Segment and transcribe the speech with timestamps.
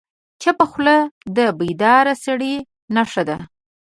[0.41, 0.97] چپه خوله،
[1.35, 2.55] د بیدار سړي
[2.95, 3.37] نښه ده.